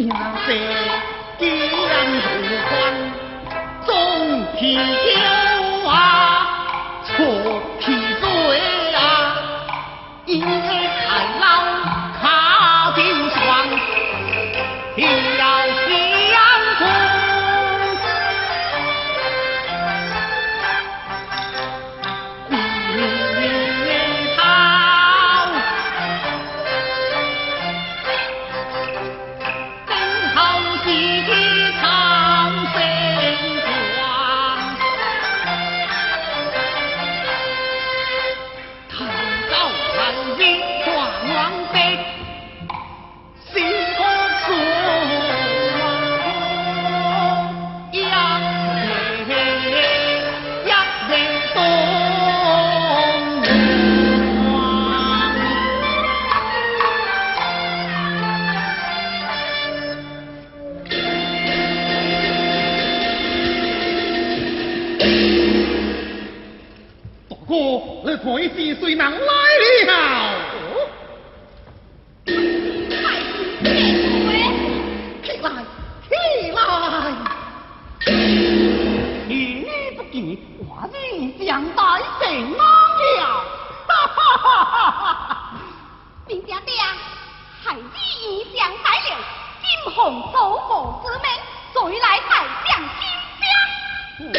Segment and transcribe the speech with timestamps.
[0.00, 0.14] 你在
[1.40, 1.48] 江
[2.20, 2.28] 湖
[2.68, 2.72] 宽，
[3.84, 5.37] 纵天下。
[68.28, 69.08] 开始随人来
[69.86, 69.90] 了。
[72.26, 72.26] 起
[75.40, 75.56] 来，
[76.06, 76.12] 起
[76.54, 77.26] 来！
[79.96, 80.14] 不给
[80.58, 80.60] 我
[80.92, 81.80] 你将大
[82.20, 83.22] 谁忘了，
[83.88, 84.46] 哈哈哈
[84.92, 85.02] 哈！
[86.26, 86.74] 林爹爹，
[87.64, 87.80] 害你
[88.20, 88.22] 一
[88.54, 89.16] 将了，
[89.62, 89.96] 金鸿
[90.32, 90.36] 祖
[90.68, 90.70] 母
[91.02, 91.26] 之命，
[91.72, 92.30] 谁来太
[92.68, 93.02] 将金
[93.40, 94.36] 将？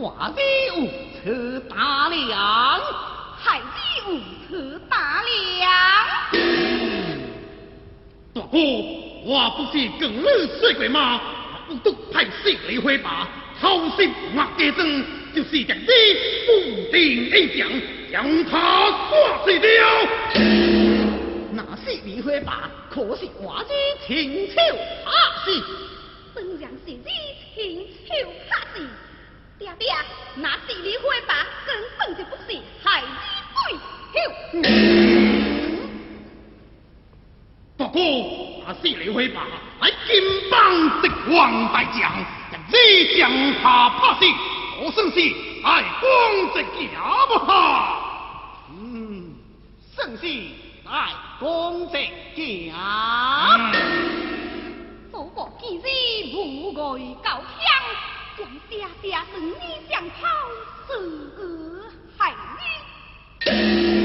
[0.00, 0.02] 我
[0.34, 0.70] 的有
[1.22, 1.24] 此。
[1.84, 2.80] 大梁，
[3.40, 5.68] 还是无错大梁。
[8.32, 8.56] 大哥，
[9.24, 10.22] 我不是跟你
[10.60, 11.20] 说过吗？
[11.66, 13.28] 不过，派雪梨花吧，
[13.60, 14.86] 偷袭莫假装，
[15.34, 15.86] 就是让你
[16.46, 16.52] 不
[16.92, 17.66] 听一点，
[18.12, 18.52] 将他
[19.44, 20.08] 赶走了。
[21.50, 23.74] 那雪梨花吧，可是我的
[24.06, 24.54] 亲手
[25.04, 25.10] 打
[25.44, 25.50] 死，
[26.32, 27.08] 本想是你
[27.56, 28.14] 亲手
[28.72, 28.86] 死。
[29.62, 29.94] 爹爹，
[30.34, 30.74] 那 giờ,
[31.24, 33.06] 把，根本就不是海子
[33.54, 33.78] 龟。
[34.12, 34.62] 哼！
[37.76, 37.96] 不过，
[38.66, 38.74] 那
[40.08, 40.14] sớm
[40.50, 40.52] phân
[41.00, 44.20] 得王大 quốc 怕死
[44.80, 45.16] 我算是
[45.62, 46.02] 爱光
[46.50, 46.88] vui.
[47.46, 47.50] 怕。
[48.70, 49.36] 嗯，
[49.94, 50.22] 算是
[55.12, 55.50] Ừ, một
[56.32, 59.52] 祖国 đã xử lý 想爹爹，是你
[59.90, 60.26] 想跑，
[60.88, 60.92] 是
[61.36, 62.34] 儿害
[63.44, 64.01] 你。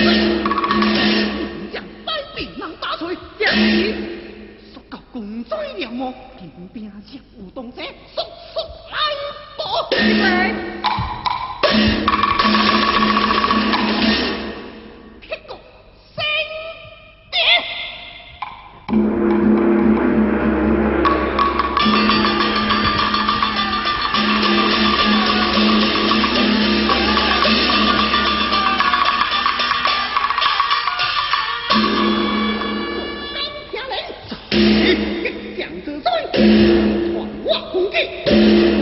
[0.00, 0.14] 娘
[1.72, 3.94] 娘百病能打退良医
[4.72, 7.72] 速告公主娘母金鞭策有动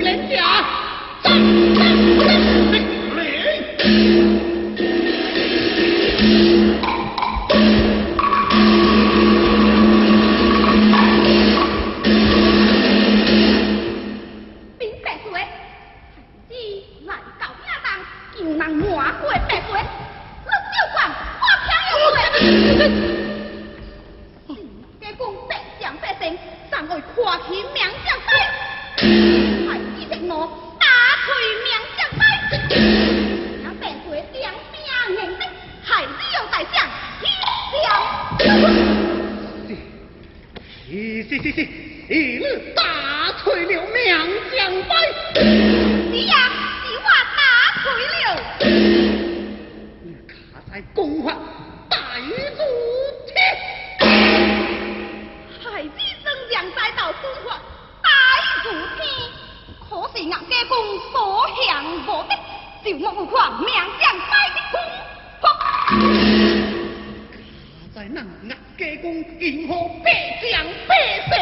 [0.02, 0.34] 连甲，
[1.22, 1.34] 打打，
[1.80, 3.46] 嘿，嘿，嘿。
[14.78, 15.34] 兵在多，谁
[16.48, 16.52] 知
[17.06, 17.10] 来
[17.40, 17.88] 到影东，
[18.36, 18.70] 穷人满
[19.20, 20.96] 过白骨，喝酒馆，
[21.40, 23.15] 看平又多。
[42.08, 44.06] 一日打退了名
[44.56, 44.94] 将败。
[46.12, 46.36] 你呀，
[46.84, 47.42] 是我打
[47.82, 48.16] 退了。
[50.04, 50.30] 你卡
[50.70, 51.32] 在公法
[51.90, 51.96] 大
[52.56, 52.62] 主
[53.26, 53.36] 天，
[55.64, 55.90] 孩子
[56.22, 57.58] 真将再到公法
[58.00, 58.08] 大
[58.62, 59.02] 主天，
[59.90, 60.78] 可是俺家公
[61.10, 61.66] 所向
[62.06, 62.32] 无敌，
[62.92, 63.68] 就莫有看名
[64.00, 64.74] 将败的功
[65.40, 65.44] 法。
[68.14, 69.04] 卡在咱岳家公
[69.40, 69.72] 迎合
[70.04, 70.06] 百
[70.50, 70.54] 将
[70.86, 70.90] 百
[71.28, 71.34] 姓。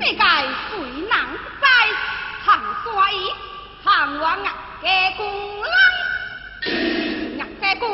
[0.00, 0.22] 世界
[0.70, 1.12] 谁人。
[1.60, 1.72] 不知？
[2.44, 2.48] 行
[2.84, 3.16] 山衣，
[3.82, 3.86] 行
[4.18, 4.44] 我岳
[4.82, 5.20] 家公
[5.62, 5.74] 人，
[7.36, 7.84] 岳家公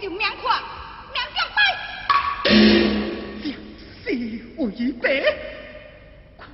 [0.00, 0.44] 就命看
[1.12, 1.58] 名将败。
[3.42, 3.44] 将
[4.02, 4.06] 士
[4.58, 4.60] 为
[5.00, 5.04] 白，
[6.36, 6.44] 夸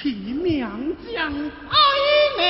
[0.00, 0.54] 起名
[1.14, 1.74] 将哀
[2.38, 2.40] 呢？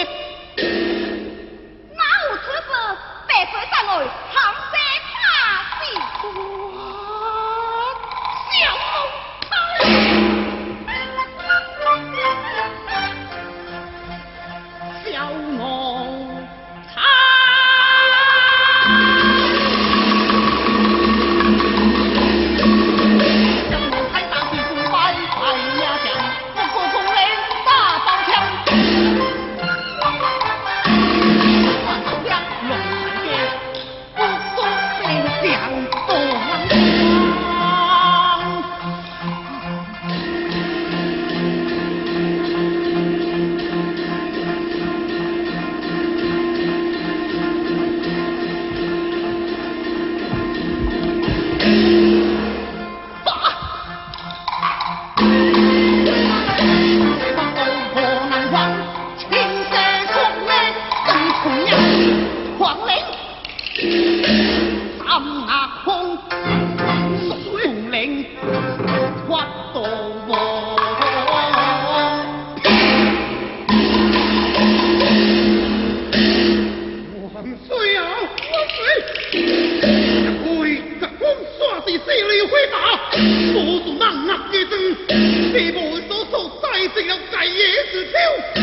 [88.16, 88.20] 野
[88.54, 88.56] 之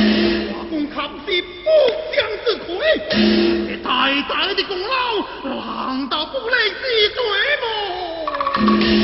[0.47, 0.53] 秋。
[0.53, 0.95] 我公靠
[1.25, 1.27] 是
[1.63, 1.65] 不
[2.15, 2.69] 将之魁，
[3.67, 3.87] 这大
[4.27, 4.93] 大的功劳，
[5.43, 7.17] 难道不来之罪
[7.61, 9.02] 么？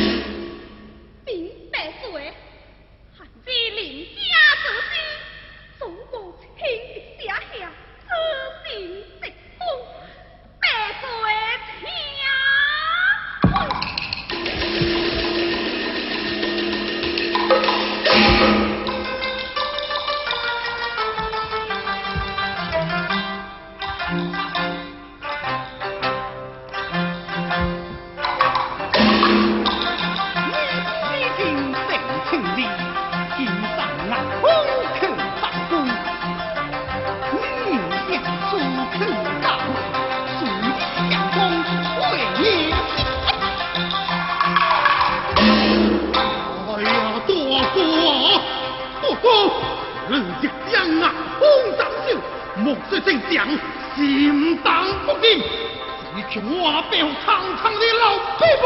[56.31, 58.65] 是我那背后长长的老屁股，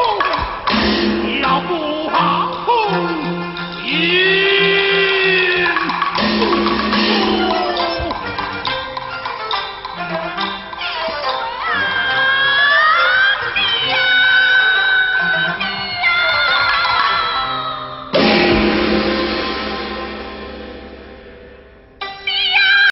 [1.42, 2.70] 要不好空。